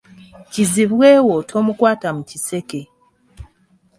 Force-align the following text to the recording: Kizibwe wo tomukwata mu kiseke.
Kizibwe 0.51 1.09
wo 1.27 1.35
tomukwata 1.49 2.07
mu 2.15 2.23
kiseke. 2.29 2.81